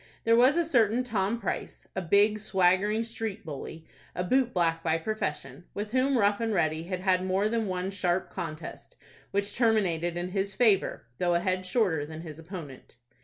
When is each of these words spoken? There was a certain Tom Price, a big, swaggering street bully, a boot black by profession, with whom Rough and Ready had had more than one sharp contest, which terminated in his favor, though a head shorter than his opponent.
There 0.23 0.35
was 0.35 0.57
a 0.57 0.65
certain 0.65 1.03
Tom 1.03 1.39
Price, 1.39 1.87
a 1.95 2.01
big, 2.01 2.39
swaggering 2.39 3.03
street 3.03 3.45
bully, 3.45 3.85
a 4.15 4.23
boot 4.23 4.51
black 4.51 4.81
by 4.81 4.97
profession, 4.97 5.65
with 5.75 5.91
whom 5.91 6.17
Rough 6.17 6.39
and 6.39 6.55
Ready 6.55 6.85
had 6.85 7.01
had 7.01 7.23
more 7.23 7.47
than 7.47 7.67
one 7.67 7.91
sharp 7.91 8.31
contest, 8.31 8.95
which 9.29 9.55
terminated 9.55 10.17
in 10.17 10.29
his 10.29 10.55
favor, 10.55 11.05
though 11.19 11.35
a 11.35 11.39
head 11.39 11.67
shorter 11.67 12.03
than 12.03 12.21
his 12.21 12.39
opponent. 12.39 12.95